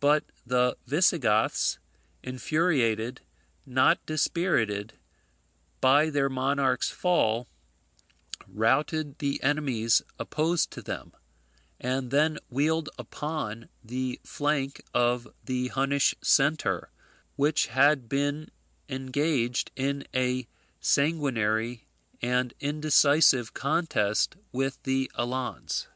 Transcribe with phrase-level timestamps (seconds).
[0.00, 1.78] But the Visigoths,
[2.24, 3.20] infuriated,
[3.64, 4.94] not dispirited,
[5.80, 7.46] by their monarch's fall,
[8.48, 11.12] routed the enemies opposed to them,
[11.78, 16.90] and then wheeled upon the flank of the Hunnish centre,
[17.36, 18.48] which had been
[18.88, 20.48] engaged in a
[20.80, 21.86] sanguinary
[22.20, 25.86] and indecisive contest with the Alans.